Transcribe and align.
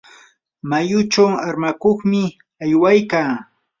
mayuchu 0.69 1.25
armakuqmi 1.47 2.21
aywaykaa. 2.63 3.31